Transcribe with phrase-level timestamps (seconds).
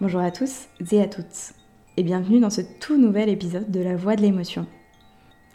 [0.00, 1.52] Bonjour à tous et à toutes,
[1.96, 4.66] et bienvenue dans ce tout nouvel épisode de La Voix de l'émotion.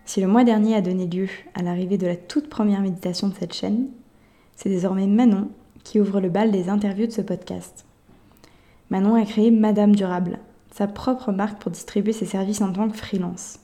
[0.06, 3.34] Si le mois dernier a donné lieu à l'arrivée de la toute première méditation de
[3.34, 3.88] cette chaîne,
[4.56, 5.50] c'est désormais Manon
[5.84, 7.86] qui ouvre le bal des interviews de ce podcast.
[8.90, 10.40] Manon a créé Madame Durable,
[10.72, 13.60] sa propre marque pour distribuer ses services en tant que freelance.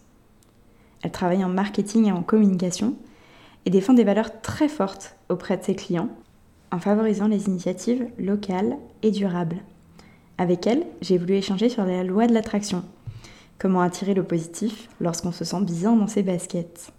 [1.02, 2.96] Elle travaille en marketing et en communication
[3.66, 6.10] et défend des valeurs très fortes auprès de ses clients
[6.72, 9.62] en favorisant les initiatives locales et durables.
[10.38, 12.84] Avec elle, j'ai voulu échanger sur la loi de l'attraction.
[13.60, 16.92] Comment attirer le positif lorsqu'on se sent bien dans ses baskets.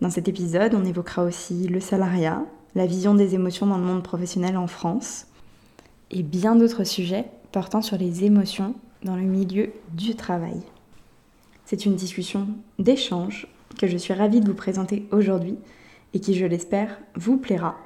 [0.00, 2.42] Dans cet épisode, on évoquera aussi le salariat,
[2.74, 5.26] la vision des émotions dans le monde professionnel en France
[6.10, 10.62] et bien d'autres sujets portant sur les émotions dans le milieu du travail.
[11.66, 13.46] C'est une discussion d'échange
[13.78, 15.58] que je suis ravie de vous présenter aujourd'hui
[16.14, 17.76] et qui, je l'espère, vous plaira,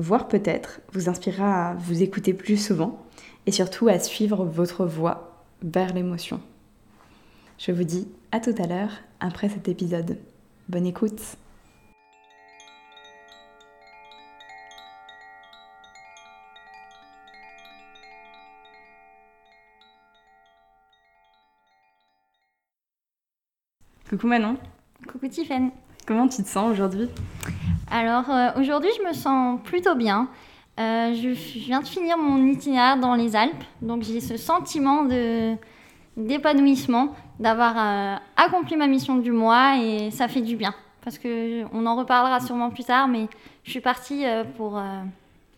[0.00, 3.04] voire peut-être vous inspirera à vous écouter plus souvent
[3.46, 6.40] et surtout à suivre votre voie vers l'émotion.
[7.58, 10.18] Je vous dis à tout à l'heure après cet épisode.
[10.68, 11.36] Bonne écoute
[24.08, 24.56] Coucou Manon.
[25.06, 25.70] Coucou Tiffany.
[26.10, 27.08] Comment tu te sens aujourd'hui?
[27.88, 30.26] Alors euh, aujourd'hui je me sens plutôt bien.
[30.80, 31.28] Euh, je
[31.60, 35.06] viens de finir mon itinéraire dans les Alpes, donc j'ai ce sentiment
[36.16, 40.74] d'épanouissement, d'avoir euh, accompli ma mission du mois et ça fait du bien.
[41.04, 43.28] Parce que on en reparlera sûrement plus tard, mais
[43.62, 44.24] je suis partie
[44.56, 44.78] pour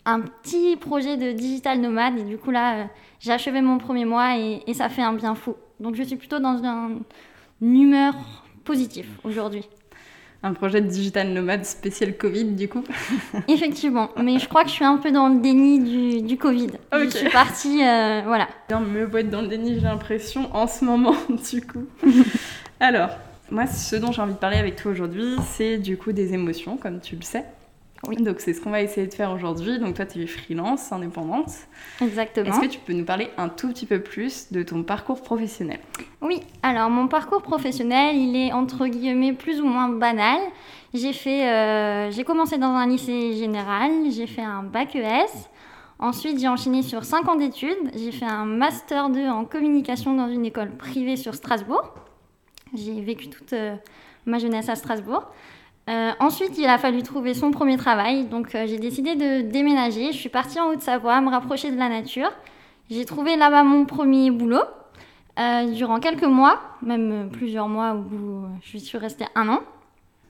[0.05, 2.89] un petit projet de digital nomade et du coup là
[3.21, 5.55] j'ai achevé mon premier mois et, ça fait un bien fou.
[5.81, 6.91] Donc je suis plutôt dans un,
[7.63, 8.13] une humeur
[8.65, 9.67] positif aujourd'hui.
[10.45, 12.83] Un projet de digital nomade spécial Covid, du coup
[13.49, 16.71] Effectivement, mais je crois que je suis un peu dans le déni du, du Covid.
[16.93, 18.49] Je suis partie, euh, voilà.
[18.71, 21.15] Non, me être dans le déni, j'ai l'impression, en ce moment,
[21.53, 21.87] du coup.
[22.81, 23.11] Alors,
[23.51, 26.77] moi, ce dont j'ai envie de parler avec toi aujourd'hui, c'est du coup des émotions,
[26.77, 27.45] comme tu le sais.
[28.09, 28.17] Oui.
[28.17, 29.79] Donc c'est ce qu'on va essayer de faire aujourd'hui.
[29.79, 31.53] Donc toi, tu es freelance, indépendante.
[32.01, 32.49] Exactement.
[32.49, 35.79] Est-ce que tu peux nous parler un tout petit peu plus de ton parcours professionnel?
[36.21, 40.41] Oui, alors mon parcours professionnel, il est entre guillemets plus ou moins banal.
[40.95, 45.49] J'ai fait, euh, j'ai commencé dans un lycée général, j'ai fait un bac ES.
[46.01, 47.93] Ensuite, j'ai enchaîné sur 5 ans d'études.
[47.95, 51.95] J'ai fait un master 2 en communication dans une école privée sur Strasbourg.
[52.75, 53.77] J'ai vécu toute euh,
[54.27, 55.31] ma jeunesse à Strasbourg.
[55.89, 60.13] Euh, ensuite, il a fallu trouver son premier travail, donc euh, j'ai décidé de déménager.
[60.13, 62.31] Je suis partie en Haute-Savoie, me rapprocher de la nature.
[62.89, 64.63] J'ai trouvé là-bas mon premier boulot
[65.41, 69.61] euh, durant quelques mois, même plusieurs mois où je suis restée un an.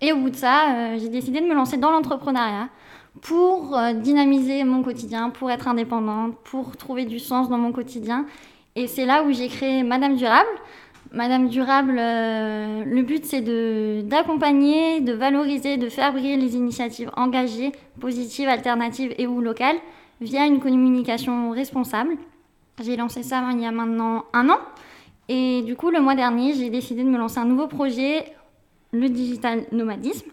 [0.01, 2.69] Et au bout de ça, j'ai décidé de me lancer dans l'entrepreneuriat
[3.21, 8.27] pour dynamiser mon quotidien, pour être indépendante, pour trouver du sens dans mon quotidien.
[8.75, 10.49] Et c'est là où j'ai créé Madame Durable.
[11.15, 13.43] Madame Durable, euh, le but c'est
[14.09, 19.77] d'accompagner, de, valoriser, de faire briller les initiatives engagées, positives, alternatives et ou locales
[20.23, 22.17] via une communication responsable.
[22.83, 24.59] J'ai lancé ça il y a maintenant un an.
[25.29, 28.25] Et du coup, le mois dernier, j'ai décidé de me lancer un nouveau projet,
[28.93, 30.31] le digital nomadisme.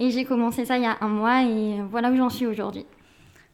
[0.00, 2.86] Et j'ai commencé ça il y a un mois et voilà où j'en suis aujourd'hui.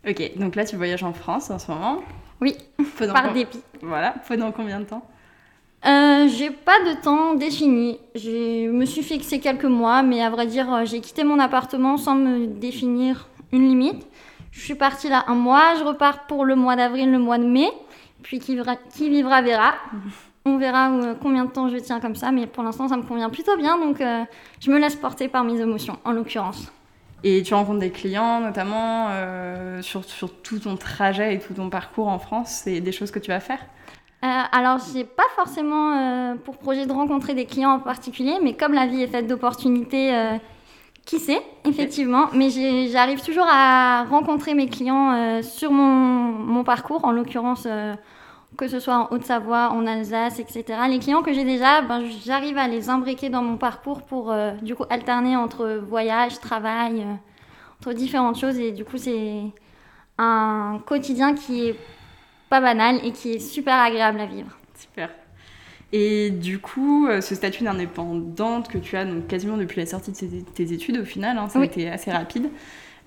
[0.09, 2.01] Ok, donc là tu voyages en France en ce moment
[2.41, 2.57] Oui,
[3.13, 3.61] par dépit.
[3.83, 5.03] Voilà, pendant combien de temps?
[5.87, 7.99] Euh, j'ai pas de temps défini.
[8.15, 11.97] Je me suis fixé quelques mois, mais à vrai dire, euh, j'ai quitté mon appartement
[11.97, 14.07] sans me définir une limite.
[14.53, 17.47] Je suis partie là un mois, je repars pour le mois d'avril, le mois de
[17.47, 17.71] mai.
[18.23, 18.59] Puis qui,
[19.09, 19.73] vivra verra.
[20.45, 23.03] On verra euh, combien de temps je tiens comme ça, mais pour l'instant ça me
[23.03, 24.03] convient plutôt bien, donc
[24.61, 26.71] je me laisse porter par mes émotions, en l'occurrence.
[27.25, 29.09] Et tu rencontres des clients, notamment
[29.83, 33.19] sur, sur, tout ton trajet et tout ton parcours en France, c'est des choses que
[33.19, 33.61] tu vas faire?
[34.23, 38.55] Euh, alors, j'ai pas forcément euh, pour projet de rencontrer des clients en particulier, mais
[38.55, 40.37] comme la vie est faite d'opportunités, euh,
[41.07, 42.27] qui sait, effectivement.
[42.35, 42.51] Mais
[42.89, 47.67] j'arrive toujours à rencontrer mes clients sur mon, mon, parcours, en l'occurrence,
[48.59, 50.65] que ce soit en Haute-Savoie, en Alsace, etc.
[50.89, 54.75] Les clients que j'ai déjà, ben, j'arrive à les imbriquer dans mon parcours pour, du
[54.75, 57.07] coup, alterner entre voyage, travail,
[57.81, 58.59] entre différentes choses.
[58.59, 59.41] Et du coup, c'est
[60.19, 61.77] un quotidien qui est
[62.51, 64.51] pas banal et qui est super agréable à vivre.
[64.75, 65.09] Super.
[65.93, 70.13] Et du coup, euh, ce statut d'indépendante que tu as donc quasiment depuis la sortie
[70.13, 72.51] de tes études au final, hein, ça a été assez rapide.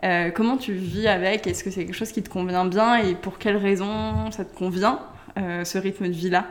[0.04, 1.48] Euh, comment tu vis avec?
[1.48, 2.98] Est-ce que c'est quelque chose qui te convient bien?
[2.98, 5.00] Et pour quelles raisons ça te convient
[5.38, 6.46] euh, ce rythme de vie-là?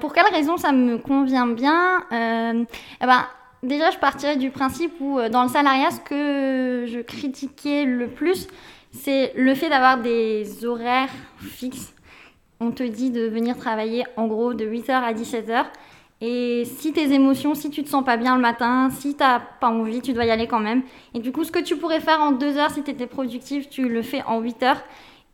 [0.00, 2.04] Pour quelles raisons ça me convient bien?
[2.10, 3.26] Eh ben,
[3.64, 8.46] Déjà, je partirais du principe où dans le salariat, ce que je critiquais le plus,
[8.94, 11.94] c'est le fait d'avoir des horaires fixes
[12.60, 15.66] on te dit de venir travailler en gros de 8h à 17h.
[16.20, 19.68] Et si tes émotions, si tu te sens pas bien le matin, si t'as pas
[19.68, 20.82] envie, tu dois y aller quand même.
[21.12, 23.68] Et du coup, ce que tu pourrais faire en 2 heures si tu étais productif,
[23.68, 24.82] tu le fais en 8 heures.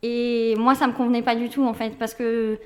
[0.03, 2.59] Et moi, ça me convenait pas du tout en fait, parce que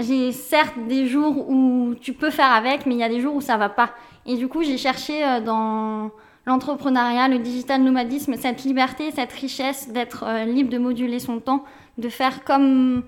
[0.00, 3.34] j'ai certes des jours où tu peux faire avec, mais il y a des jours
[3.34, 3.90] où ça va pas.
[4.24, 6.10] Et du coup, j'ai cherché euh, dans
[6.46, 11.64] l'entrepreneuriat, le digital nomadisme, cette liberté, cette richesse d'être euh, libre de moduler son temps,
[11.98, 13.02] de faire comme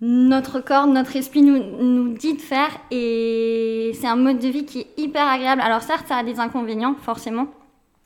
[0.00, 2.70] notre corps, notre esprit nous, nous dit de faire.
[2.90, 5.60] Et c'est un mode de vie qui est hyper agréable.
[5.60, 7.48] Alors certes, ça a des inconvénients, forcément.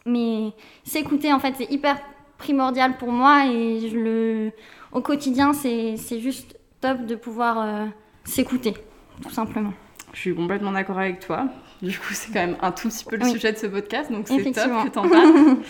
[0.06, 0.52] Mais
[0.84, 1.98] s'écouter, en fait, c'est hyper
[2.38, 3.46] primordial pour moi.
[3.46, 4.52] Et je le,
[4.90, 7.86] au quotidien, c'est juste top de pouvoir euh,
[8.24, 8.74] s'écouter,
[9.22, 9.72] tout simplement.
[10.12, 11.46] Je suis complètement d'accord avec toi.
[11.82, 14.28] Du coup, c'est quand même un tout petit peu le sujet de ce podcast, donc
[14.28, 15.56] c'est top que tu en parles.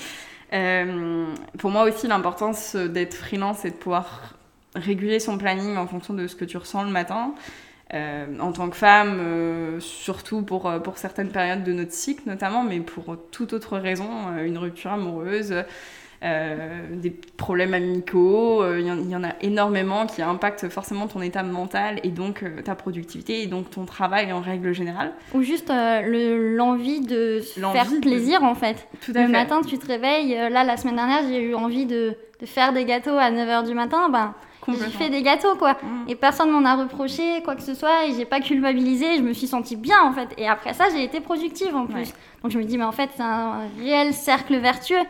[0.54, 1.24] Euh,
[1.56, 4.34] pour moi aussi, l'importance d'être freelance et de pouvoir
[4.74, 7.32] réguler son planning en fonction de ce que tu ressens le matin.
[7.94, 12.22] Euh, en tant que femme, euh, surtout pour, euh, pour certaines périodes de notre cycle
[12.26, 14.08] notamment, mais pour toute autre raison,
[14.42, 15.54] une rupture amoureuse,
[16.22, 22.10] des problèmes amicaux, il y, en a énormément qui impactent forcément ton état mental et
[22.10, 25.12] donc ta productivité et donc ton travail en règle générale.
[25.34, 28.88] Ou juste l'envie de faire plaisir en fait.
[29.04, 32.46] Tout le matin, tu te réveilles, là la semaine dernière, j'ai eu envie de, de,
[32.46, 34.34] faire des gâteaux à 9h du matin, ben
[34.68, 35.74] j'ai fait des gâteaux, quoi.
[35.74, 36.08] Mm.
[36.08, 39.32] Et personne m'en a reproché, quoi que ce soit, et j'ai pas culpabilisé, je me
[39.32, 40.28] suis sentie bien, en fait.
[40.38, 42.12] Et après ça, j'ai été productive, en plus.
[42.42, 45.02] Donc je me dis, mais en fait, c'est un réel cercle vertueux.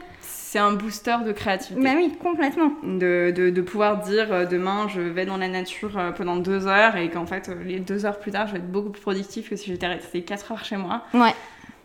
[0.52, 1.82] C'est un booster de créativité.
[1.82, 2.72] Bah oui, complètement.
[2.82, 6.66] De, de, de, pouvoir dire, euh, demain, je vais dans la nature euh, pendant deux
[6.66, 9.00] heures, et qu'en fait, euh, les deux heures plus tard, je vais être beaucoup plus
[9.00, 11.04] productive que si j'étais restée quatre heures chez moi.
[11.14, 11.34] Ouais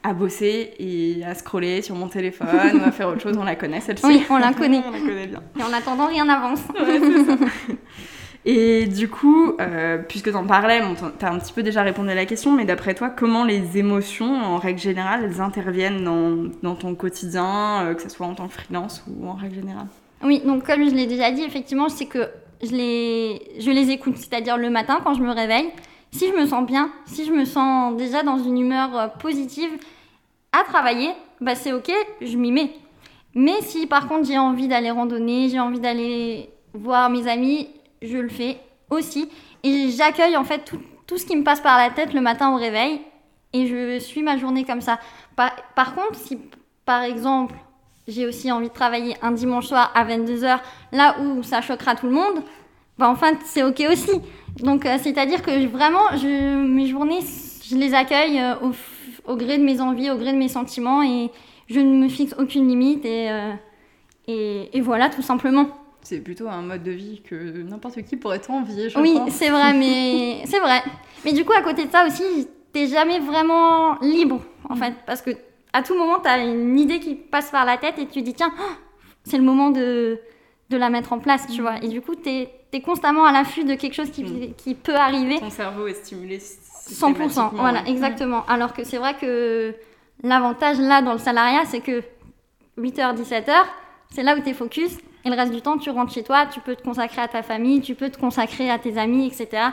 [0.03, 3.35] à bosser et à scroller sur mon téléphone ou à faire autre chose.
[3.37, 4.05] On la connaît celle-ci.
[4.05, 4.81] Oui, on la connaît.
[4.85, 5.41] on la connaît bien.
[5.59, 6.61] Et en attendant, rien n'avance.
[8.49, 10.81] Et du coup, euh, puisque tu en parlais,
[11.19, 13.77] tu as un petit peu déjà répondu à la question, mais d'après toi, comment les
[13.77, 18.35] émotions, en règle générale, elles interviennent dans, dans ton quotidien, euh, que ce soit en
[18.35, 19.87] tant que freelance ou en règle générale?
[20.23, 22.29] Oui, donc comme je l'ai déjà dit, effectivement, c'est que
[22.63, 25.69] je les, je les écoute, c'est-à-dire le matin quand je me réveille.
[26.11, 29.71] Si je me sens bien, si je me sens déjà dans une humeur euh, positive,
[30.53, 31.09] à travailler,
[31.41, 31.91] bah c'est ok,
[32.21, 32.71] je m'y mets.
[33.35, 37.67] Mais si par contre j'ai envie d'aller randonner, j'ai envie d'aller voir mes amis,
[38.01, 38.59] je le fais
[38.89, 39.29] aussi.
[39.63, 42.53] Et j'accueille en fait tout, tout, ce qui me passe par la tête le matin
[42.53, 43.01] au réveil
[43.53, 44.99] et je suis ma journée comme ça.
[45.35, 46.39] Par, contre, si
[46.85, 47.55] par exemple
[48.07, 50.59] j'ai aussi envie de travailler un dimanche soir à 22h,
[50.93, 52.41] là où ça choquera tout le monde,
[52.97, 54.21] bah enfin c'est ok aussi.
[54.59, 57.19] Donc euh, c'est-à-dire que vraiment, je, mes journées,
[57.69, 58.71] je les accueille euh, au
[59.27, 61.29] au gré de mes envies, au gré de mes sentiments et
[61.69, 63.53] je ne me fixe aucune limite et, euh,
[64.27, 65.67] et, voilà tout simplement.
[66.09, 69.73] C'est plutôt un mode de vie que n'importe qui pourrait envier, je Oui, c'est vrai,
[69.73, 70.81] mais c'est vrai.
[71.25, 74.39] Mais du coup, à côté de ça aussi, t'es jamais vraiment libre,
[74.69, 75.31] en fait, parce que
[75.73, 78.33] à tout moment, tu as une idée qui passe par la tête et tu dis,
[78.33, 78.53] tiens,
[79.25, 80.17] c'est le moment de,
[80.69, 81.61] de la mettre en place, tu mm.
[81.61, 81.75] vois.
[81.83, 84.53] Et du coup, tu es, constamment à l'affût de quelque chose qui, mm.
[84.55, 85.39] qui peut arriver.
[85.41, 88.45] Ton cerveau est stimulé 100%, voilà, exactement.
[88.45, 89.75] Alors que c'est vrai que
[90.23, 92.01] l'avantage là dans le salariat, c'est que
[92.77, 93.51] 8h, 17h,
[94.09, 94.97] c'est là où tu es focus.
[95.25, 97.43] Et le reste du temps, tu rentres chez toi, tu peux te consacrer à ta
[97.43, 99.63] famille, tu peux te consacrer à tes amis, etc.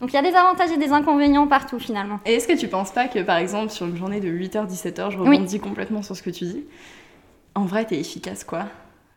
[0.00, 2.18] Donc il y a des avantages et des inconvénients partout finalement.
[2.26, 5.12] Et est-ce que tu penses pas que par exemple sur une journée de 8h, 17h,
[5.12, 6.64] je rebondis complètement sur ce que tu dis,
[7.54, 8.64] en vrai, tu es efficace quoi?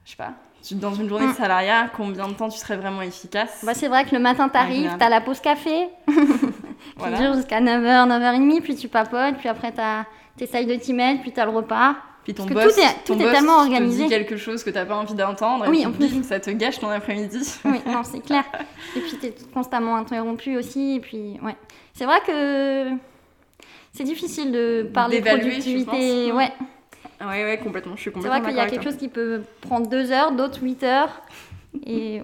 [0.06, 0.34] Je sais pas.
[0.72, 1.36] Dans une journée de mm.
[1.36, 3.64] salariat, combien de temps tu serais vraiment efficace?
[3.64, 8.08] Bah, C'est vrai que le matin, t'arrives, t'as la pause café, qui dure jusqu'à 9h,
[8.08, 9.74] 9h30, puis tu papotes, puis après
[10.36, 11.96] t'essayes de t'y mettre, puis t'as le repas.
[12.28, 14.04] Puis ton boss, tout est, tout est tellement organisé.
[14.04, 16.78] Te dit quelque chose que t'as pas envie d'entendre, oui, et puis ça te gâche
[16.78, 17.40] ton après-midi.
[17.66, 18.44] oui, non, c'est clair.
[18.98, 21.56] Et puis t'es constamment interrompu aussi, et puis ouais.
[21.94, 22.90] C'est vrai que
[23.94, 26.34] c'est difficile de parler de productivité.
[26.34, 26.52] Ouais.
[27.22, 27.96] Ouais, ouais, complètement.
[27.96, 30.34] Je suis complètement C'est vrai qu'il y a quelque chose qui peut prendre deux heures,
[30.34, 31.22] d'autres 8 heures.
[31.86, 32.22] Et,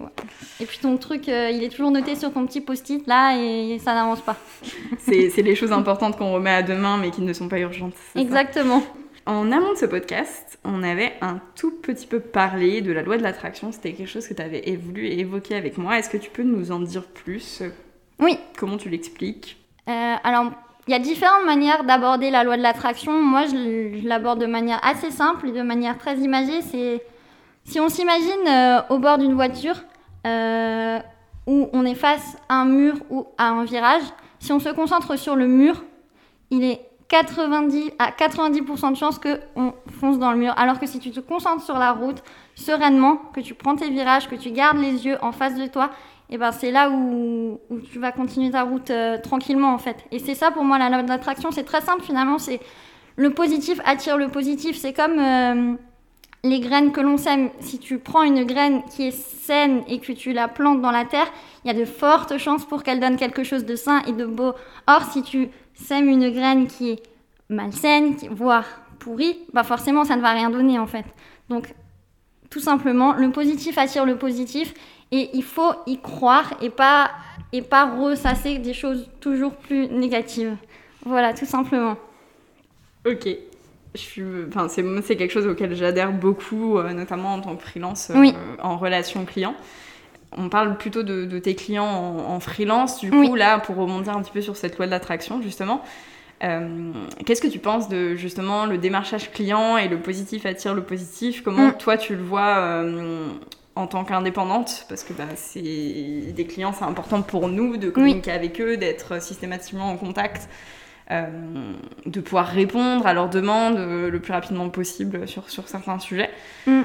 [0.60, 3.78] et puis ton truc, euh, il est toujours noté sur ton petit post-it là et
[3.78, 4.36] ça n'avance pas.
[4.98, 7.94] c'est les choses importantes qu'on remet à demain mais qui ne sont pas urgentes.
[8.16, 8.82] Exactement.
[9.26, 13.16] En amont de ce podcast, on avait un tout petit peu parlé de la loi
[13.16, 13.72] de l'attraction.
[13.72, 15.98] C'était quelque chose que tu avais voulu évoquer avec moi.
[15.98, 17.62] Est-ce que tu peux nous en dire plus?
[18.18, 18.38] Oui.
[18.58, 19.56] Comment tu l'expliques?
[19.88, 20.52] Euh, Alors,
[20.86, 23.12] il y a différentes manières d'aborder la loi de l'attraction.
[23.22, 26.60] Moi, je, l'aborde de manière assez simple et de manière très imagée.
[26.60, 27.02] C'est
[27.64, 29.76] si on s'imagine euh, au bord d'une voiture
[30.26, 30.98] euh,
[31.46, 34.02] où on est face à un mur ou à un virage,
[34.38, 35.82] si on se concentre sur le mur,
[36.50, 40.54] il est 90 à 90% de chances qu'on fonce dans le mur.
[40.56, 42.22] Alors que si tu te concentres sur la route
[42.54, 45.90] sereinement, que tu prends tes virages, que tu gardes les yeux en face de toi,
[46.30, 50.04] et ben c'est là où, où, tu vas continuer ta route euh, tranquillement en fait.
[50.10, 52.60] Et c'est ça pour moi la loi d'attraction, c'est très simple finalement, c'est
[53.16, 54.76] le positif attire le positif.
[54.76, 55.74] C'est comme euh,
[56.42, 57.50] les graines que l'on sème.
[57.60, 61.04] Si tu prends une graine qui est saine et que tu la plantes dans la
[61.04, 61.26] terre,
[61.64, 64.26] il y a de fortes chances pour qu'elle donne quelque chose de sain et de
[64.26, 64.52] beau.
[64.86, 67.02] Or, si tu sèmes une graine qui est
[67.48, 68.64] malsaine, voire
[68.98, 71.04] pourrie, bah forcément ça ne va rien donner en fait.
[71.48, 71.74] Donc
[72.50, 74.74] tout simplement, le positif attire le positif
[75.10, 77.10] et il faut y croire et pas
[77.52, 80.56] et pas ressasser des choses toujours plus négatives.
[81.04, 81.96] Voilà, tout simplement.
[83.06, 83.28] Ok.
[84.48, 88.76] Enfin, c'est quelque chose auquel j'adhère beaucoup, euh, notamment en tant que freelance euh, en
[88.76, 89.54] relation client.
[90.36, 93.00] On parle plutôt de, tes clients en, freelance.
[93.00, 95.82] Du coup, là, pour rebondir un petit peu sur cette loi de l'attraction, justement,
[96.42, 96.92] euh,
[97.24, 101.42] qu'est-ce que tu penses de justement le démarchage client et le positif attire le positif?
[101.42, 101.78] Comment mm.
[101.78, 102.84] toi tu le vois
[103.76, 104.86] en tant qu'indépendante?
[104.88, 109.22] Parce que bah, c'est des clients, c'est important pour nous de communiquer avec eux, d'être
[109.22, 110.48] systématiquement en contact.
[111.10, 111.26] Euh,
[112.06, 116.30] de pouvoir répondre à leurs demandes euh, le plus rapidement possible sur, sur certains sujets.
[116.66, 116.82] Mm.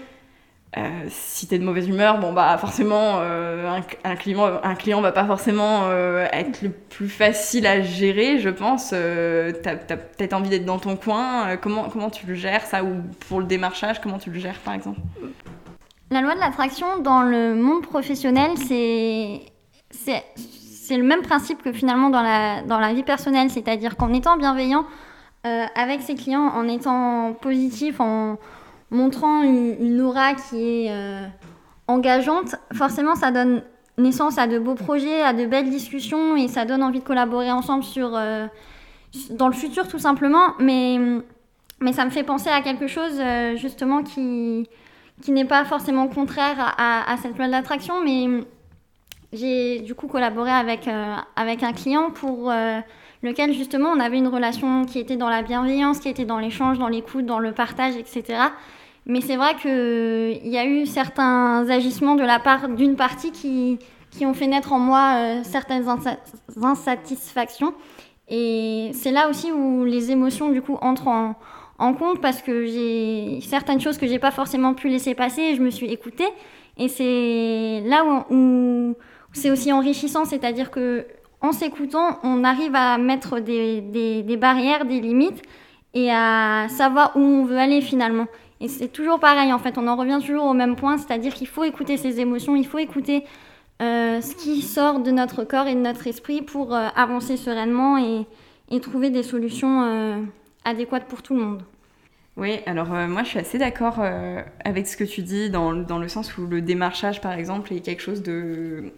[0.77, 5.11] Euh, si tu es de mauvaise humeur, bon bah forcément un, client un client va
[5.11, 5.91] pas forcément
[6.31, 8.89] être le plus facile à gérer, je pense.
[8.91, 11.57] t'as as, peut-être envie d'être dans ton coin.
[11.57, 14.75] comment comment tu le gères ça ou pour le démarchage, comment tu le gères par
[14.75, 14.99] exemple?
[16.11, 19.41] La loi de l'attraction dans le monde professionnel, c'est
[20.89, 24.37] c'est le même principe que finalement dans la, dans la vie personnelle, c'est-à-dire qu'en étant
[24.37, 24.85] bienveillant
[25.45, 28.37] euh, avec ses clients, en étant positif, en
[28.91, 31.25] montrant une, aura qui est euh,
[31.87, 33.63] engageante, forcément ça donne
[33.97, 37.51] naissance à de beaux projets, à de belles discussions et ça donne envie de collaborer
[37.51, 38.47] ensemble sur, euh,
[39.31, 40.53] dans le futur tout simplement.
[40.59, 40.97] Mais,
[41.81, 43.21] mais ça me fait penser à quelque chose
[43.57, 44.67] justement qui,
[45.21, 48.43] qui n'est pas forcément contraire à, cette loi d'attraction, mais
[49.33, 52.79] j'ai du coup collaboré avec, euh, avec un client pour euh,
[53.21, 56.79] lequel justement on avait une relation qui était dans la bienveillance, qui était dans l'échange,
[56.79, 58.39] dans l'écoute, dans le partage, etc.
[59.09, 63.79] Mais c'est vrai qu'il y a eu certains agissements de la part d'une partie qui,
[64.11, 65.87] qui ont fait naître en moi euh, certaines
[66.61, 67.73] insatisfactions.
[68.27, 71.35] Et c'est là aussi où les émotions du coup entrent en,
[71.79, 75.55] en compte parce que j'ai certaines choses que j'ai pas forcément pu laisser passer et
[75.55, 76.27] je me suis écoutée.
[76.77, 78.95] Et c'est là où,
[79.33, 81.07] c'est aussi enrichissant, c'est-à-dire que
[81.41, 85.41] en s'écoutant, on arrive à mettre des, des, barrières, des limites
[85.95, 88.27] et à savoir où on veut aller finalement.
[88.61, 91.47] Et c'est toujours pareil, en fait, on en revient toujours au même point, c'est-à-dire qu'il
[91.47, 93.23] faut écouter ses émotions, il faut écouter
[93.81, 97.97] euh, ce qui sort de notre corps et de notre esprit pour euh, avancer sereinement
[97.97, 98.25] et,
[98.81, 100.21] trouver des solutions euh,
[100.65, 101.63] adéquates pour tout le monde.
[102.35, 104.01] Oui, alors moi je suis assez d'accord
[104.63, 107.81] avec ce que tu dis dans, dans, le sens où le démarchage par exemple est
[107.81, 108.93] quelque chose de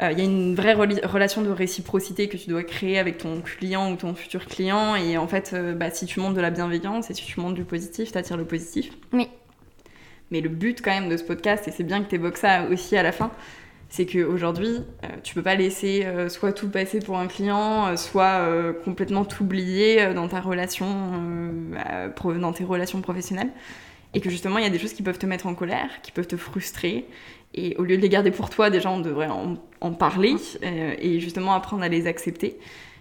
[0.00, 3.40] il euh, y a une vraie relation de réciprocité que tu dois créer avec ton
[3.40, 4.96] client ou ton futur client.
[4.96, 7.54] Et en fait, euh, bah, si tu montres de la bienveillance et si tu montres
[7.54, 8.90] du positif, tu attires le positif.
[9.12, 9.28] Oui.
[10.32, 12.64] Mais le but quand même de ce podcast, et c'est bien que tu évoques ça
[12.72, 13.30] aussi à la fin,
[13.88, 19.24] c'est qu'aujourd'hui, euh, tu peux pas laisser soit tout passer pour un client, soit complètement
[19.24, 20.88] t'oublier dans ta relation,
[22.24, 23.50] dans tes relations professionnelles.
[24.14, 26.10] Et que justement, il y a des choses qui peuvent te mettre en colère, qui
[26.10, 27.04] peuvent te frustrer,
[27.54, 31.20] et au lieu de les garder pour toi, déjà, on devrait en, parler euh, et
[31.20, 32.58] justement apprendre à les accepter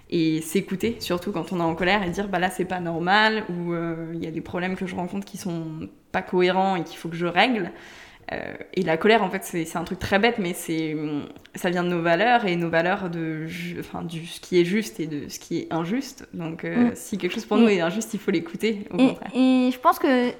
[0.10, 3.46] et s'écouter, surtout quand on est en colère et dire bah là c'est pas normal
[3.50, 6.84] ou euh, il y a des problèmes que je rencontre qui sont pas cohérents et
[6.84, 7.72] qu'il faut que je règle.
[8.32, 10.96] Euh, et la colère, en fait, c'est un truc très bête, mais c'est
[11.56, 13.48] ça vient de nos valeurs et nos valeurs de
[13.80, 16.28] enfin, du ce qui est juste et de ce qui est injuste.
[16.34, 16.92] Donc, mm.
[16.96, 18.86] si quelque chose pour nous est injuste, il faut l'écouter.
[18.92, 19.32] Au contraire.
[19.34, 20.32] et je pense que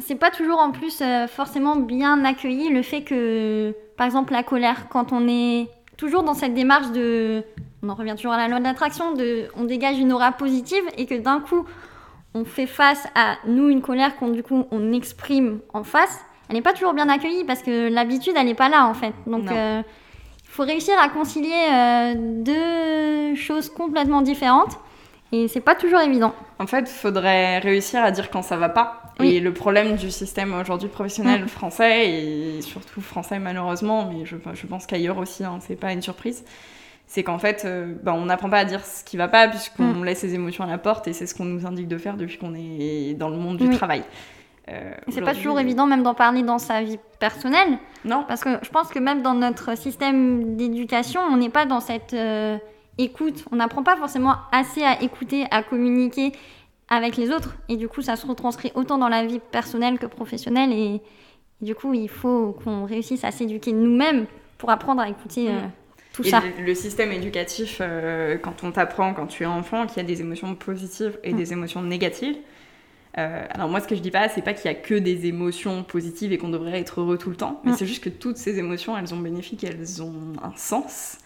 [0.00, 4.42] c'est pas toujours en plus euh, forcément bien accueilli le fait que, par exemple, la
[4.42, 7.42] colère, quand on est toujours dans cette démarche de.
[7.82, 10.82] On en revient toujours à la loi de l'attraction, de, on dégage une aura positive
[10.96, 11.64] et que d'un coup,
[12.34, 16.56] on fait face à nous une colère qu'on du coup on exprime en face, elle
[16.56, 19.14] n'est pas toujours bien accueillie parce que l'habitude elle n'est pas là en fait.
[19.26, 19.82] Donc euh,
[20.44, 24.78] il faut réussir à concilier euh, deux choses complètement différentes
[25.44, 26.34] et c'est pas toujours évident.
[26.58, 29.02] En fait, il faudrait réussir à dire quand ça va pas.
[29.20, 31.48] Et le problème du système aujourd'hui professionnel mm.
[31.48, 36.02] français, et surtout français malheureusement, mais je, je pense qu'ailleurs aussi, hein, c'est pas une
[36.02, 36.44] surprise,
[37.06, 39.94] c'est qu'en fait, euh, bah, on n'apprend pas à dire ce qui va pas puisqu'on
[39.94, 40.04] mm.
[40.04, 42.36] laisse ses émotions à la porte et c'est ce qu'on nous indique de faire depuis
[42.36, 44.02] qu'on est dans le monde du travail.
[44.68, 47.78] Euh, c'est pas toujours évident même d'en parler dans sa vie personnelle.
[48.04, 48.24] Non.
[48.26, 52.14] Parce que je pense que même dans notre système d'éducation, on n'est pas dans cette...
[52.14, 52.58] Euh,
[52.98, 53.44] écoute.
[53.52, 56.32] On n'apprend pas forcément assez à écouter, à communiquer
[56.88, 57.56] avec les autres.
[57.68, 60.72] Et du coup, ça se retranscrit autant dans la vie personnelle que professionnelle.
[60.72, 61.00] Et,
[61.62, 64.26] du coup, il faut qu'on réussisse à s'éduquer nous-mêmes
[64.58, 65.60] pour apprendre à écouter euh,
[66.12, 66.42] tout et ça.
[66.58, 70.20] Le, système éducatif, euh, quand on t'apprend quand tu es enfant qu'il y a des
[70.20, 71.36] émotions positives et mm.
[71.36, 72.36] des émotions négatives.
[73.18, 75.26] Euh, alors moi, ce que je dis pas, c'est pas qu'il y a que des
[75.26, 77.76] émotions positives et qu'on devrait être heureux tout le temps, mais mm.
[77.76, 81.18] c'est juste que toutes ces émotions, elles ont bénéfique, elles ont un sens,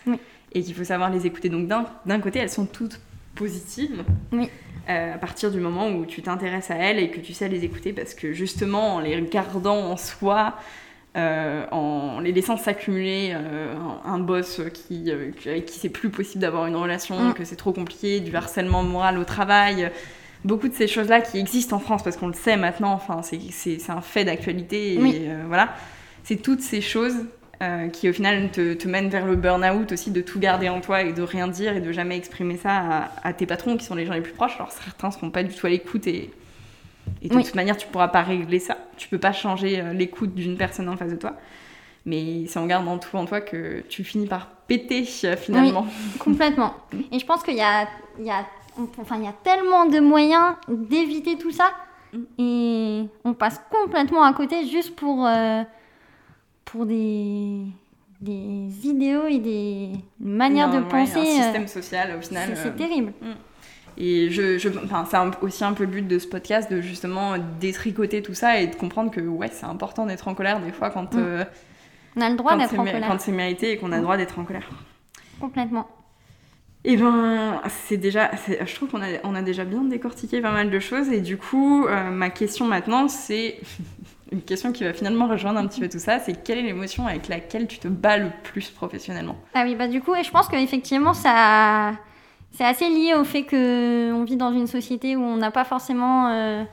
[0.53, 1.49] et qu'il faut savoir les écouter.
[1.49, 3.01] Donc d'un côté, elles sont toutes
[3.35, 4.05] positives.
[4.33, 4.49] Oui.
[4.89, 7.65] Euh, à partir du moment où tu t'intéresses à elles et que tu sais les
[7.65, 10.55] écouter parce que justement en les gardant en soi,
[11.17, 16.67] euh, en les laissant s'accumuler, euh, un boss qui, avec qui c'est plus possible d'avoir
[16.67, 17.35] une relation, mm.
[17.35, 19.93] que c'est trop compliqué, du harcèlement moral au travail,
[20.45, 23.91] beaucoup de ces choses-là qui existent en France parce qu'on le sait maintenant, enfin c'est
[23.91, 25.75] un fait d'actualité et voilà,
[26.25, 27.15] c'est toutes ces choses
[27.63, 30.81] euh, qui au final te, te mène vers le burn-out aussi, de tout garder en
[30.81, 33.95] toi et de rien dire et de jamais exprimer ça à, tes patrons qui sont
[33.95, 34.55] les gens les plus proches.
[34.57, 36.31] Alors certains seront pas du tout à l'écoute et,
[37.21, 38.79] et de toute manière tu pourras pas régler ça.
[38.97, 41.35] Tu peux pas changer euh, l'écoute d'une personne en face de toi.
[42.07, 45.87] Mais c'est en gardant tout en toi que tu finis par péter euh, finalement.
[46.19, 46.73] complètement.
[47.13, 47.87] Et je pense qu'il y a,
[48.19, 48.47] il y, a,
[48.97, 51.71] enfin, il y a tellement de moyens d'éviter tout ça.
[52.15, 52.19] Mm.
[52.39, 55.29] Et on passe complètement à côté juste pour
[56.71, 57.63] pour des,
[58.21, 61.19] des idéaux et des manières de penser.
[61.19, 62.51] Un système euh, social, au final.
[62.55, 63.13] C'est euh, terrible.
[63.21, 63.33] Mm.
[63.99, 67.35] Et je, je enfin, c'est aussi un peu le but de ce podcast, de justement
[67.61, 70.91] détricoter tout ça et de comprendre que ouais, c'est important d'être en colère des fois
[70.91, 71.15] quand.
[71.15, 71.19] Mm.
[71.19, 71.45] Euh,
[72.17, 73.09] on a le droit d'être en colère.
[73.09, 74.05] Quand c'est mérité et qu'on a le mm.
[74.05, 74.69] droit d'être en colère.
[75.41, 75.89] Complètement.
[76.83, 78.31] Et eh ben, c'est déjà,
[78.65, 81.11] je trouve qu'on a, on a déjà bien décortiqué pas mal de choses.
[81.11, 83.61] Et du coup, ma question maintenant, c'est
[84.33, 87.07] une question qui va finalement rejoindre un petit peu tout ça, c'est quelle est l'émotion
[87.07, 89.37] avec laquelle tu te bats le plus professionnellement?
[89.55, 91.93] Ah oui, bah du coup, et je pense qu'effectivement, ça,
[92.53, 96.29] c'est assez lié au fait qu'on vit dans une société où on n'a pas forcément...
[96.29, 96.65] Euh,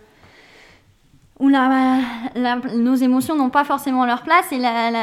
[1.39, 1.99] où la,
[2.75, 4.57] nos émotions n'ont pas forcément leur place et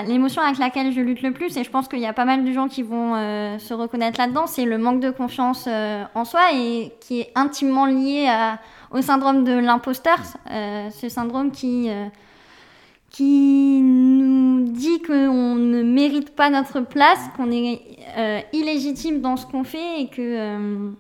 [0.09, 2.45] l'émotion avec laquelle je lutte le plus, et je pense qu'il y a pas mal
[2.45, 6.25] de gens qui vont euh, se reconnaître là-dedans, c'est le manque de confiance euh, en
[6.25, 8.59] soi et qui est intimement lié à,
[8.91, 11.89] au syndrome de l'imposteur, ce syndrome qui
[13.15, 17.81] qui nous dit qu'on ne mérite pas notre place, qu'on est
[18.19, 20.91] euh, illégitime dans ce qu'on fait et que, euh,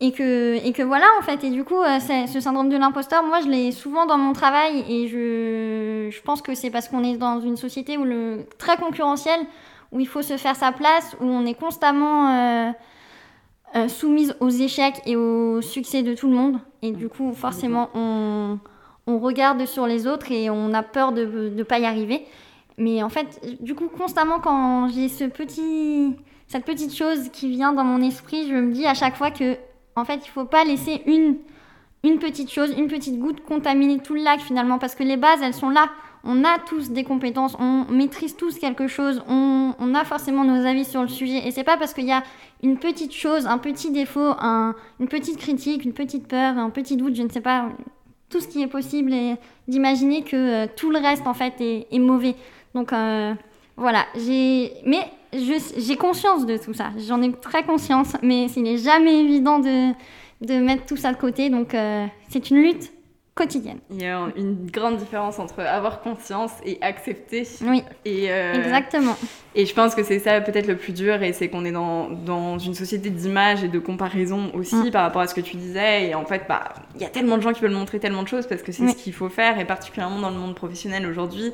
[0.00, 1.44] et, que, et que voilà en fait.
[1.44, 4.86] Et du coup, euh, ce syndrome de l'imposteur, moi je l'ai souvent dans mon travail
[4.88, 8.78] et je, je pense que c'est parce qu'on est dans une société où le, très
[8.78, 9.40] concurrentielle,
[9.92, 12.74] où il faut se faire sa place, où on est constamment
[13.88, 16.58] soumise aux échecs et au succès de tout le monde.
[16.80, 18.58] Et du coup, forcément, on
[19.06, 22.26] on regarde sur les autres et on a peur de ne pas y arriver.
[22.78, 27.72] Mais en fait, du coup, constamment, quand j'ai ce petit, cette petite chose qui vient
[27.72, 29.56] dans mon esprit, je me dis à chaque fois que,
[29.96, 31.36] en fait, il faut pas laisser une,
[32.04, 35.42] une petite chose, une petite goutte contaminer tout le lac finalement, parce que les bases,
[35.42, 35.90] elles sont là.
[36.24, 40.84] On a tous des compétences, on maîtrise tous quelque chose, on, a forcément nos avis
[40.84, 41.46] sur le sujet.
[41.46, 42.22] Et c'est pas parce qu'il y a
[42.62, 46.96] une petite chose, un petit défaut, un, une petite critique, une petite peur, un petit
[46.96, 47.70] doute, je ne sais pas,
[48.32, 49.36] tout ce qui est possible et
[49.68, 52.34] d'imaginer que euh, tout le reste en fait est, mauvais.
[52.74, 53.34] Donc euh,
[53.76, 56.90] voilà, j'ai mais j'ai conscience de tout ça.
[57.06, 59.92] J'en ai très conscience, mais il n'est jamais évident de,
[60.40, 61.50] de mettre tout ça de côté.
[61.50, 62.90] Donc euh, c'est une lutte
[63.34, 63.78] quotidienne.
[63.90, 67.48] Il y a une grande différence entre avoir conscience et accepter.
[67.62, 69.16] Oui, et, euh, exactement.
[69.54, 72.10] Et je pense que c'est ça peut-être le plus dur, et c'est qu'on est dans,
[72.10, 74.90] dans, une société d'image et de comparaison aussi mm.
[74.90, 76.08] par rapport à ce que tu disais.
[76.08, 78.28] Et en fait, bah, il y a tellement de gens qui veulent montrer tellement de
[78.28, 81.52] choses parce que c'est ce qu'il faut faire, et particulièrement dans le monde professionnel aujourd'hui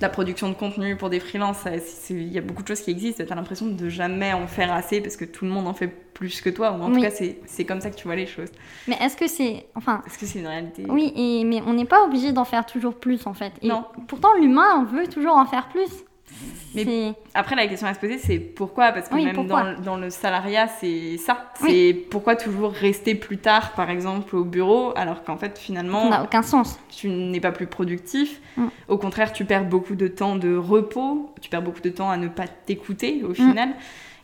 [0.00, 1.64] la production de contenu pour des freelances,
[2.10, 3.24] il y a beaucoup de choses qui existent.
[3.24, 5.88] Tu as l'impression de jamais en faire assez parce que tout le monde en fait
[5.88, 6.72] plus que toi.
[6.72, 8.50] Ou en tout cas, c'est comme ça que tu vois les choses.
[8.88, 9.66] Mais est-ce que c'est.
[9.74, 10.02] Enfin.
[10.06, 10.84] Est-ce que c'est une réalité?
[10.88, 13.52] Oui, et, mais on n'est pas obligé d'en faire toujours plus en fait.
[13.62, 13.84] Et non.
[14.06, 15.90] Pourtant, l'humain veut toujours en faire plus.
[16.74, 18.92] Mais après, la question à se poser, c'est pourquoi?
[18.92, 21.52] Parce que même dans, dans, le salariat, c'est ça.
[21.54, 26.04] C'est pourquoi toujours rester plus tard, par exemple, au bureau, alors qu'en fait, finalement.
[26.04, 26.78] Ça n'a aucun sens.
[26.90, 28.40] Tu n'es pas plus productif.
[28.56, 28.66] Mm.
[28.88, 31.32] Au contraire, tu perds beaucoup de temps de repos.
[31.40, 33.34] Tu perds beaucoup de temps à ne pas t'écouter, au mm.
[33.34, 33.68] final.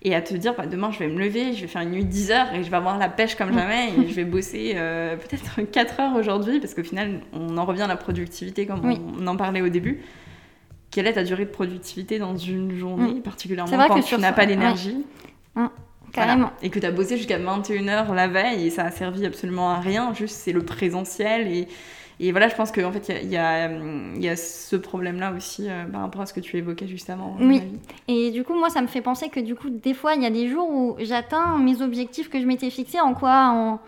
[0.04, 2.04] Et à te dire, bah, demain, je vais me lever, je vais faire une nuit
[2.04, 3.58] de 10 heures et je vais avoir la pêche comme mm.
[3.58, 7.64] jamais et je vais bosser euh, peut-être 4 heures aujourd'hui, parce qu'au final, on en
[7.64, 8.82] revient à la productivité comme
[9.18, 10.02] on en parlait au début
[10.92, 13.22] quelle est ta durée de productivité dans une journée, mm.
[13.22, 15.04] particulièrement quand tu n'as pas l'énergie
[15.56, 15.66] mm,
[16.12, 16.50] Carrément.
[16.62, 19.80] Et que tu as bossé jusqu'à 21h la veille et ça a servi absolument à
[19.80, 21.48] rien, juste c'est le présentiel.
[21.48, 21.68] Et,
[22.20, 26.02] et voilà, je pense qu'en fait, il y, y a, ce problème-là aussi euh, par
[26.02, 27.34] rapport à ce que tu évoquais juste avant.
[27.40, 27.62] Oui.
[28.08, 30.26] Et du coup, moi, ça me fait penser que du coup, des fois, il y
[30.26, 33.80] a des jours où j'atteins mes objectifs que je m'étais fixés en quoi en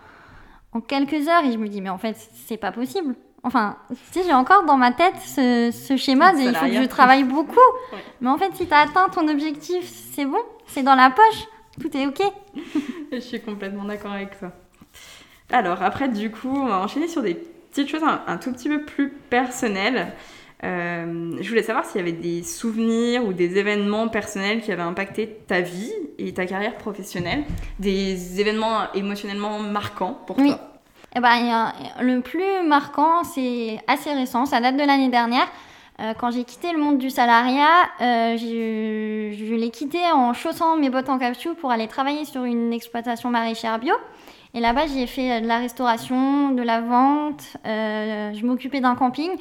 [0.75, 2.15] en quelques heures et je me dis mais en fait
[2.45, 3.15] c'est pas possible.
[3.45, 3.77] Enfin,
[4.11, 7.59] sais, j'ai encore dans ma tête ce, schéma de il faut que je travaille beaucoup.
[8.21, 11.45] Mais en fait, si tu as atteint ton objectif, c'est bon, c'est dans la poche,
[11.79, 12.23] tout est ok.
[13.11, 14.51] je suis complètement d'accord avec ça.
[15.51, 18.81] Alors, après, du coup, on va enchaîner sur des petites choses un, tout petit peu
[18.81, 20.13] plus personnelles.
[20.63, 24.81] Euh, je voulais savoir s'il y avait des souvenirs ou des événements personnels qui avaient
[24.81, 27.43] impacté ta vie et ta carrière professionnelle,
[27.77, 30.47] des événements émotionnellement marquants pour oui.
[30.47, 30.74] toi.
[31.17, 35.47] Eh ben, le plus marquant, c'est assez récent, ça date de l'année dernière.
[36.01, 40.89] Euh, quand j'ai quitté le monde du salariat, euh, je, l'ai quitté en chaussant mes
[40.89, 43.95] bottes en caoutchouc pour aller travailler sur une exploitation maraîchère bio.
[44.53, 49.31] Et là-bas, j'ai fait de la restauration, de la vente, euh, je m'occupais d'un camping.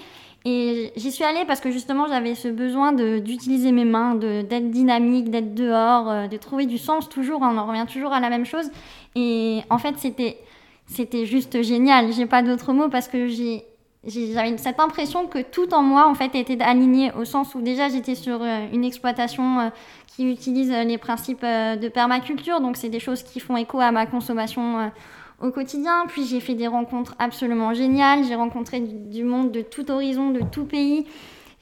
[0.44, 5.28] Et j'y suis allée parce que justement, j'avais ce besoin d'utiliser mes mains, d'être dynamique,
[5.28, 7.40] d'être dehors, de trouver du sens toujours.
[7.42, 8.70] on en revient toujours à la même chose.
[9.16, 10.38] Et en fait, c'était
[10.86, 12.12] c'était juste génial.
[12.12, 13.64] J'ai pas d'autres mots parce que j'ai
[14.06, 17.88] j'avais cette impression que tout en moi en fait était aligné au sens où déjà
[17.88, 19.68] j'étais sur euh, une exploitation euh,
[20.06, 22.60] qui utilise euh, les principes de permaculture.
[22.60, 24.92] Donc c'est des choses qui font écho à ma consommation
[25.40, 26.04] au quotidien.
[26.08, 28.24] Puis j'ai fait des rencontres absolument géniales.
[28.24, 31.06] J'ai rencontré du, monde de tout horizon de tout pays.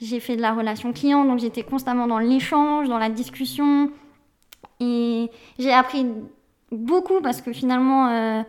[0.01, 1.25] J'ai fait de la relation client.
[1.25, 3.91] Donc j'étais constamment dans l'échange dans la discussion.
[4.81, 6.07] Et j'ai appris
[6.73, 8.45] beaucoup parce que finalement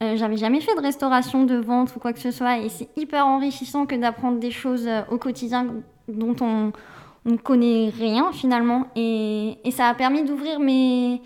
[0.00, 3.26] j'avais jamais fait de restauration, de vente ou quoi que ce soit, et c'est hyper
[3.26, 5.66] enrichissant que d'apprendre des choses euh, au quotidien
[6.08, 6.72] dont on
[7.26, 8.86] ne connaît rien finalement.
[8.96, 11.20] Et, et ça a permis d'ouvrir mes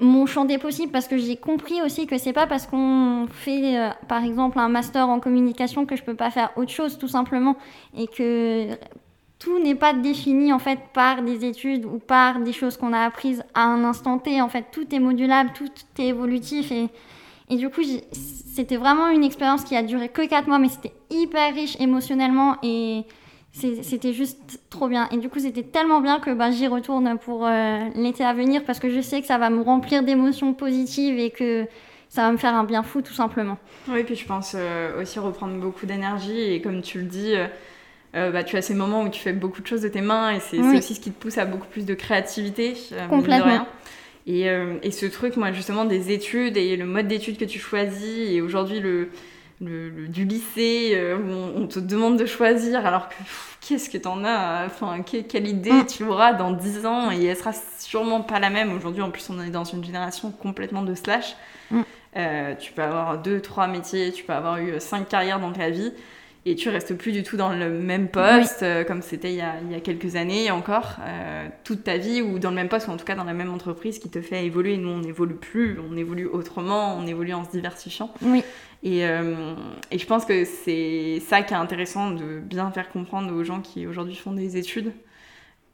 [0.00, 3.78] mon champ des possibles parce que j'ai compris aussi que c'est pas parce qu'on fait
[3.78, 7.08] euh, par exemple un master en communication que je peux pas faire autre chose tout
[7.08, 7.56] simplement
[7.96, 8.76] et que
[9.38, 13.00] tout n'est pas défini en fait par des études ou par des choses qu'on a
[13.00, 16.70] apprises à un instant T en fait tout est modulable tout est évolutif
[17.50, 17.82] et du coup,
[18.12, 22.56] c'était vraiment une expérience qui a duré que 4 mois, mais c'était hyper riche émotionnellement
[22.62, 23.04] et
[23.52, 25.08] c'était juste trop bien.
[25.10, 28.62] Et du coup, c'était tellement bien que bah, j'y retourne pour euh, l'été à venir
[28.64, 31.66] parce que je sais que ça va me remplir d'émotions positives et que
[32.08, 33.58] ça va me faire un bien fou tout simplement.
[33.88, 37.34] Oui, puis je pense euh, aussi reprendre beaucoup d'énergie et comme tu le dis,
[38.14, 40.32] euh, bah, tu as ces moments où tu fais beaucoup de choses de tes mains
[40.32, 42.74] et c'est aussi ce qui te pousse à beaucoup plus de créativité.
[43.08, 43.66] Complètement.
[44.28, 48.30] Euh, et, ce truc, moi, justement, des études et le mode d'études que tu choisis,
[48.30, 49.10] et aujourd'hui, le,
[49.60, 53.14] du lycée, euh, où on, te demande de choisir, alors que
[53.60, 54.66] qu'est-ce que t'en as?
[54.66, 55.86] Enfin, quelle idée mm.
[55.86, 57.10] tu auras dans 10 ans?
[57.10, 58.76] Et elle sera sûrement pas la même.
[58.76, 61.34] Aujourd'hui, en plus, on est dans une génération complètement de slash.
[61.70, 61.80] Mm.
[62.16, 65.70] Euh, tu peux avoir deux, trois métiers, tu peux avoir eu cinq carrières dans ta
[65.70, 65.92] vie
[66.46, 69.74] et tu restes plus du tout dans le même poste euh, comme c'était il, y
[69.74, 72.96] a quelques années encore, euh, toute ta vie, ou dans le même poste, ou en
[72.96, 74.76] tout cas dans la même entreprise qui te fait évoluer.
[74.76, 78.12] Nous, on n'évolue plus, on évolue autrement, on évolue en se diversifiant.
[78.22, 78.42] Oui.
[78.82, 79.54] Et, euh,
[79.90, 83.60] et je pense que c'est ça qui est intéressant de bien faire comprendre aux gens
[83.60, 84.92] qui aujourd'hui font des études.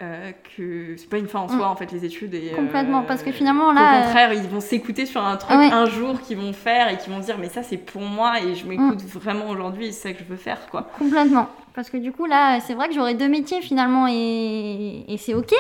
[0.03, 1.71] Euh, que c'est pas une fin en soi mm.
[1.71, 5.07] en fait les études et complètement parce que finalement là au contraire ils vont s'écouter
[5.07, 7.77] sur un truc un jour qu'ils vont faire et qu'ils vont dire mais ça c'est
[7.77, 9.19] pour moi et je m'écoute mm.
[9.21, 12.59] vraiment aujourd'hui c'est ça que je veux faire quoi complètement parce que du coup là
[12.59, 15.55] c'est vrai que j'aurais deux métiers finalement et, et c'est ok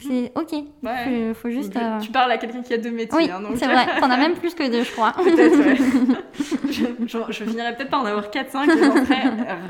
[0.00, 0.52] c'est ok.
[0.82, 1.32] Ouais.
[1.34, 1.74] Faut, juste.
[1.76, 3.16] Euh, tu parles à quelqu'un qui a deux métiers.
[3.16, 3.86] Oui, hein, c'est vrai.
[4.00, 5.12] T'en as même plus que deux, je crois.
[5.16, 5.76] Peut-être, ouais.
[7.06, 9.22] je, je, finirais peut-être par en avoir 4-5 et j'en serais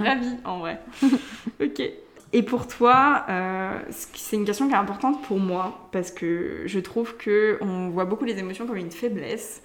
[0.04, 0.80] ravie en vrai.
[1.62, 1.82] Ok.
[2.36, 3.80] Et pour toi, euh,
[4.12, 8.04] c'est une question qui est importante pour moi parce que je trouve que on voit
[8.04, 9.62] beaucoup les émotions comme une faiblesse.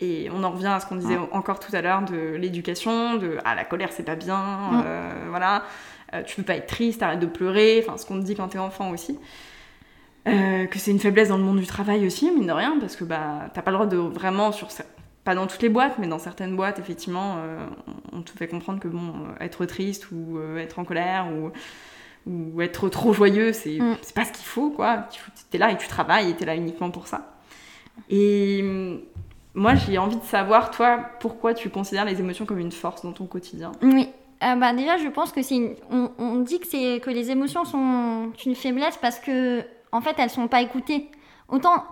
[0.00, 3.38] Et on en revient à ce qu'on disait encore tout à l'heure de l'éducation, de
[3.44, 5.62] ah la colère c'est pas bien, euh, voilà,
[6.12, 8.48] euh, tu peux pas être triste, arrête de pleurer, enfin ce qu'on te dit quand
[8.48, 9.16] t'es enfant aussi.
[10.24, 13.04] que c'est une faiblesse dans le monde du travail aussi, mine de rien, parce que
[13.04, 14.66] bah t'as pas le droit de vraiment sur
[15.22, 17.36] pas dans toutes les boîtes, mais dans certaines boîtes effectivement,
[18.12, 21.52] on te fait comprendre que bon être triste ou être en colère ou
[22.26, 23.96] ou être trop joyeux, c'est mm.
[24.14, 25.06] pas ce qu'il faut, quoi.
[25.10, 25.20] Tu
[25.54, 27.38] es là et tu travailles et tu es là uniquement pour ça.
[28.10, 29.00] Et mm,
[29.54, 33.12] moi, j'ai envie de savoir, toi, pourquoi tu considères les émotions comme une force dans
[33.12, 33.72] ton quotidien?
[33.82, 34.08] Oui.
[34.44, 37.64] Euh, bah déjà, je pense que c'est on, on, dit que c'est que les émotions
[37.64, 41.10] sont une faiblesse parce que en fait, elles sont pas écoutées.
[41.48, 41.82] Autant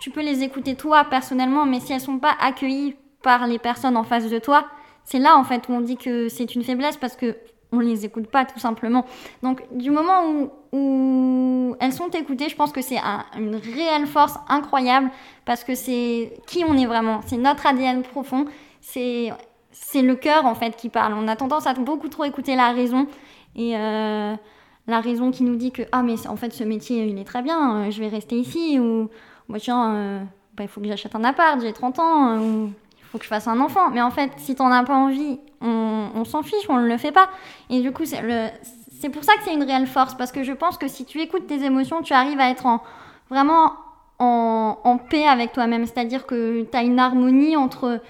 [0.00, 3.96] tu peux les écouter toi personnellement, mais si elles sont pas accueillies par les personnes
[3.96, 4.66] en face de toi,
[5.04, 7.36] c'est là en fait où on dit que c'est une faiblesse parce que
[7.72, 9.04] on les écoute pas tout simplement.
[9.42, 12.98] Donc du moment où, elles sont écoutées, je pense que c'est
[13.36, 15.10] une réelle force incroyable
[15.44, 18.46] parce que c'est qui on est vraiment, c'est notre ADN profond,
[18.80, 19.32] c'est
[19.70, 21.14] c'est le cœur en fait qui parle.
[21.14, 23.06] On a tendance à beaucoup trop écouter la raison
[23.54, 24.34] et euh,
[24.86, 27.42] la raison qui nous dit que ah mais en fait ce métier il est très
[27.42, 29.08] bien, euh, je vais rester ici ou
[29.58, 30.20] tiens euh,
[30.54, 32.72] bah, il faut que j'achète un appart, j'ai 30 ans ou
[33.08, 33.90] faut que je fasse un enfant.
[33.90, 37.12] Mais en fait, si t'en as pas envie, on, s'en fiche, on ne le fait
[37.12, 37.28] pas.
[37.70, 40.78] Et du coup, c'est pour ça que c'est une réelle force, parce que je pense
[40.78, 42.82] que si tu écoutes tes émotions, tu arrives à être en,
[43.30, 43.72] vraiment
[44.18, 45.86] en, paix avec toi-même.
[45.86, 48.00] C'est-à-dire que tu as une harmonie entre,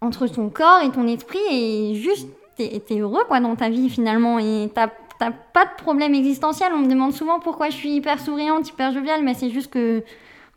[0.00, 3.88] entre ton corps et ton esprit, et juste, tu es, heureux quoi, dans ta vie
[3.88, 6.72] finalement, et tu n'as pas de problème existentiel.
[6.74, 10.02] On me demande souvent pourquoi je suis hyper souriante, hyper joviale, mais c'est juste que,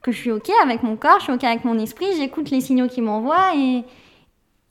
[0.01, 2.61] que je suis OK avec mon corps, je suis OK avec mon esprit, j'écoute les
[2.61, 3.83] signaux qui m'envoient, et,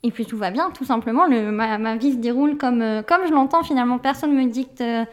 [0.03, 1.25] et puis tout va bien, tout simplement.
[1.25, 3.97] Le, ma, vie se déroule comme, euh, comme je l'entends finalement.
[3.97, 5.05] Personne me dicte euh,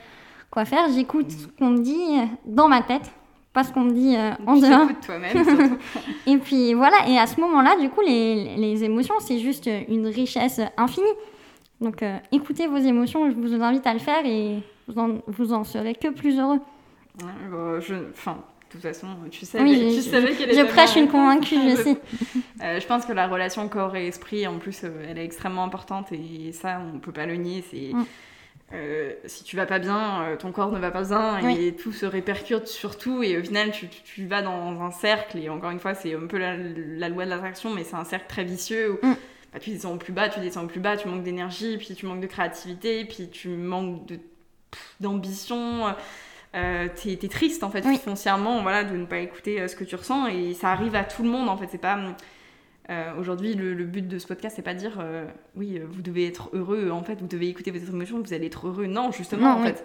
[0.51, 0.89] quoi faire.
[0.95, 3.11] J'écoute ce qu'on me dit dans ma tête,
[3.53, 4.89] pas ce qu'on me dit euh, en dehors.
[5.05, 5.79] toi-même.
[6.27, 10.07] et puis voilà, et à ce moment-là, du coup, les, les émotions, c'est juste une
[10.07, 11.07] richesse infinie.
[11.81, 15.65] Donc écoutez vos émotions, je vous invite à le faire et vous en, vous en
[15.65, 16.61] serez que plus heureux.
[17.81, 18.39] Je, enfin,
[18.81, 21.97] toute façon, tu savais, tu savais qu'elle Je prêche une convaincue, je sais.
[22.63, 25.65] Euh, je pense que la relation corps et esprit, en plus, euh, elle est extrêmement
[25.65, 27.65] importante et ça, on peut pas le nier.
[27.71, 28.05] C'est mm.
[28.75, 32.05] euh, si tu vas pas bien, ton corps ne va pas bien et tout se
[32.05, 35.81] répercute sur tout et au final, tu, tu, vas dans un cercle et encore une
[35.81, 36.57] fois, c'est un peu la,
[37.09, 39.17] loi de l'attraction, mais c'est un cercle très vicieux où mm.
[39.53, 42.21] bah, tu descends plus bas, tu descends plus bas, tu manques d'énergie, puis tu manques
[42.21, 44.13] de créativité, puis tu manques
[45.01, 45.95] d'ambition
[46.55, 49.83] euh, t'es es triste en fait foncièrement voilà de ne pas écouter euh, ce que
[49.83, 51.67] tu ressens et ça arrive à tout le monde en fait.
[51.71, 51.99] C'est pas
[52.91, 56.51] euh, aujourd'hui le, but de ce podcast c'est pas dire euh, oui vous devez être
[56.53, 58.87] heureux en fait vous devez écouter vos émotions vous allez être heureux.
[58.87, 59.85] Non justement en fait.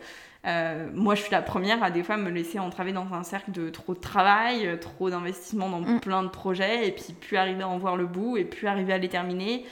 [0.93, 3.69] Moi je suis la première à des fois me laisser entraver dans un cercle de
[3.69, 5.99] trop de travail trop d'investissement dans mm.
[6.01, 8.93] plein de projets et puis plus arriver à en voir le bout et plus arriver
[8.93, 9.65] à les terminer.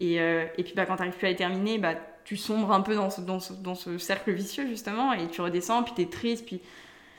[0.00, 2.94] Et, et puis bah, quand t'arrives plus à les terminer bah tu sombres un peu
[2.94, 6.46] dans ce, dans ce, dans ce cercle vicieux justement et tu redescends puis t'es triste
[6.46, 6.60] puis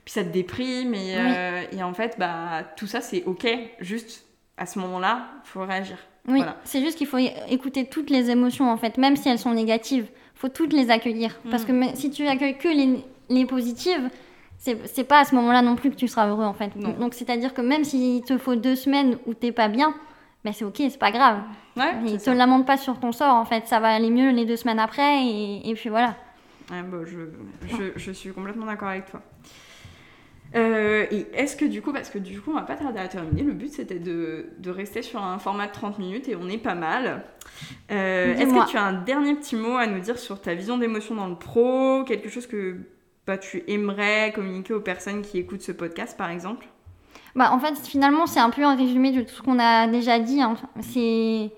[0.03, 3.47] puis ça te déprime et, euh, et en fait bah tout ça c'est ok
[3.79, 4.25] juste
[4.57, 5.97] à ce moment-là faut réagir.
[6.27, 7.17] Oui c'est juste qu'il faut
[7.49, 11.39] écouter toutes les émotions en fait même si elles sont négatives faut toutes les accueillir.
[11.51, 11.95] Parce que mm.
[11.95, 14.09] si tu accueilles que les, les positives
[14.57, 16.71] c'est pas à ce moment-là non plus que tu seras heureux en fait.
[16.77, 19.95] Donc c'est à dire que même s'il te faut deux semaines où t'es pas bien
[20.43, 21.39] mais c'est ok, c'est pas grave.
[21.77, 24.45] Ouais, ne te lamente pas sur ton sort, en fait, ça va aller mieux les
[24.45, 26.15] deux semaines après, et, et puis voilà.
[26.71, 27.19] Ouais, bah, je,
[27.67, 29.21] je, je, suis complètement d'accord avec toi.
[30.55, 33.07] Euh, et est-ce que du coup, parce que du coup on va pas tarder à
[33.07, 36.49] terminer, le but c'était de, de, rester sur un format de 30 minutes et on
[36.49, 37.23] est pas mal.
[37.89, 40.77] Euh, est-ce que tu as un dernier petit mot à nous dire sur ta vision
[40.77, 42.75] d'émotion dans le pro Quelque chose que
[43.25, 46.67] bah, tu aimerais communiquer aux personnes qui écoutent ce podcast par exemple?
[47.35, 50.19] Bah, en fait, finalement, c'est un peu un résumé de tout ce qu'on a déjà
[50.19, 50.41] dit.
[50.41, 50.55] Hein.
[50.81, 51.51] C'est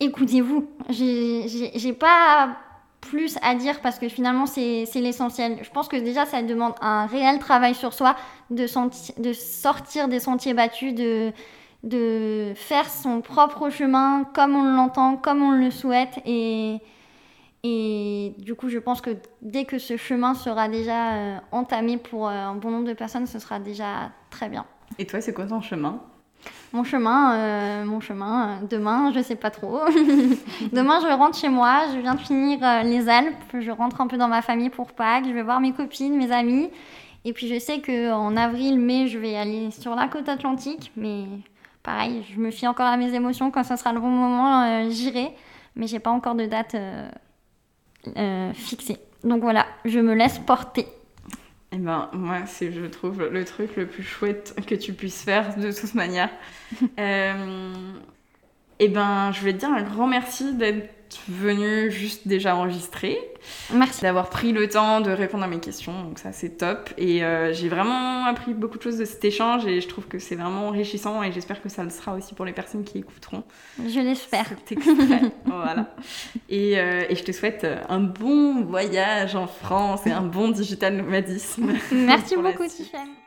[0.00, 0.68] écoutez-vous.
[0.90, 2.56] J'ai pas
[3.00, 5.58] plus à dire parce que finalement, c'est l'essentiel.
[5.62, 8.16] Je pense que déjà, ça demande un réel travail sur soi,
[8.50, 8.66] de,
[9.32, 15.70] sortir des sentiers battus, de, faire son propre chemin comme on l'entend, comme on le
[15.70, 16.20] souhaite.
[16.26, 16.78] Et,
[17.64, 22.28] et du coup, je pense que dès que ce chemin sera déjà euh, entamé pour
[22.28, 24.64] euh, un bon nombre de personnes, ce sera déjà très bien.
[24.98, 26.00] Et toi, c'est quoi ton chemin?
[26.72, 29.80] Mon chemin, euh, mon chemin, euh, demain, je sais pas trop.
[30.72, 34.06] demain, je rentre chez moi, je viens de finir euh, les Alpes, je rentre un
[34.06, 36.70] peu dans ma famille pour Pâques, je vais voir mes copines, mes amis.
[37.24, 41.26] Et puis je sais qu'en avril, mai, je vais aller sur la côte atlantique, mais
[41.82, 45.30] pareil, je me fie encore à mes émotions, quand ce sera le bon moment, j'irai.
[45.76, 46.76] Mais j'ai pas encore de date
[48.54, 48.96] fixée.
[49.24, 50.86] Donc voilà, je me laisse porter.
[51.72, 55.56] Eh ben, moi, c'est, je trouve, le truc le plus chouette que tu puisses faire
[55.56, 56.28] de toute manière.
[56.98, 57.72] euh,
[58.78, 63.18] eh ben, je vais te dire un grand merci d'être venu juste déjà enregistrer.
[63.72, 64.02] Merci.
[64.02, 66.90] D'avoir pris le temps de répondre à mes questions, donc ça c'est top.
[66.98, 70.18] Et euh, j'ai vraiment appris beaucoup de choses de cet échange et je trouve que
[70.18, 73.44] c'est vraiment enrichissant et j'espère que ça le sera aussi pour les personnes qui écouteront.
[73.78, 74.46] Je l'espère.
[75.44, 75.94] voilà.
[76.48, 80.96] Et, euh, et, je te souhaite un bon voyage en France et un bon digital
[80.96, 81.72] nomadisme.
[81.92, 83.21] Merci beaucoup Tiffany.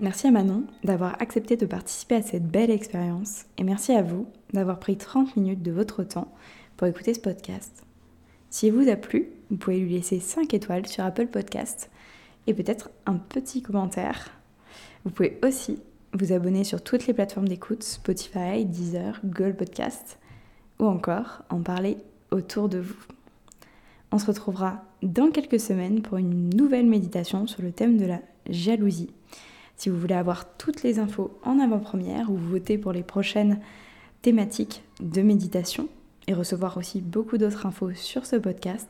[0.00, 4.26] Merci à Manon d'avoir accepté de participer à cette belle expérience et merci à vous
[4.52, 6.32] d'avoir pris 30 minutes de votre temps
[6.76, 7.84] pour écouter ce podcast.
[8.50, 11.90] S'il vous a plu, vous pouvez lui laisser 5 étoiles sur Apple Podcast
[12.46, 14.30] et peut-être un petit commentaire.
[15.04, 15.80] Vous pouvez aussi
[16.14, 20.18] vous abonner sur toutes les plateformes d'écoute, Spotify, Deezer, Google Podcast
[20.80, 21.96] ou encore en parler
[22.30, 22.98] autour de vous.
[24.10, 28.20] On se retrouvera dans quelques semaines pour une nouvelle méditation sur le thème de la
[28.50, 29.10] jalousie.
[29.76, 33.60] Si vous voulez avoir toutes les infos en avant-première ou voter pour les prochaines
[34.22, 35.88] thématiques de méditation
[36.28, 38.88] et recevoir aussi beaucoup d'autres infos sur ce podcast,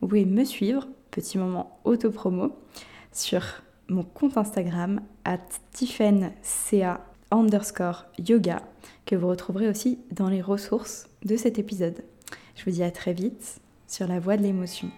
[0.00, 2.56] vous pouvez me suivre, petit moment auto-promo,
[3.12, 3.42] sur
[3.88, 5.38] mon compte Instagram at
[5.72, 8.62] tifenca underscore yoga
[9.06, 12.02] que vous retrouverez aussi dans les ressources de cet épisode.
[12.56, 14.90] Je vous dis à très vite sur la voie de l'émotion.